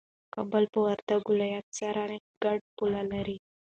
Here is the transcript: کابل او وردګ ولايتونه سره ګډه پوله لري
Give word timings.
کابل 0.33 0.63
او 0.73 0.79
وردګ 0.85 1.23
ولايتونه 1.27 1.73
سره 1.79 2.03
ګډه 2.43 2.65
پوله 2.77 3.01
لري 3.11 3.37